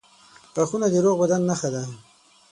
[0.55, 1.83] •غاښونه د روغ بدن نښه ده.